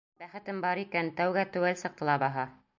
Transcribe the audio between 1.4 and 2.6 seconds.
теүәл сыҡты ла баһа!